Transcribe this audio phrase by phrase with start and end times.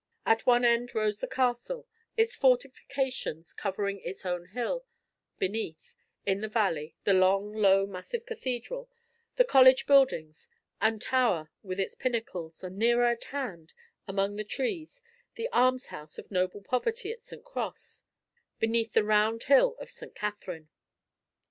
[0.25, 1.85] At one end rose the castle,
[2.17, 4.83] its fortifications covering its own hill,
[5.37, 5.93] beneath,
[6.25, 8.89] in the valley, the long, low massive Cathedral,
[9.35, 10.47] the college buildings
[10.81, 13.73] and tower with its pinnacles, and nearer at hand,
[14.07, 15.03] among the trees,
[15.35, 17.43] the Almshouse of Noble Poverty at St.
[17.45, 18.01] Cross,
[18.57, 20.15] beneath the round hill of St.
[20.15, 20.69] Catherine.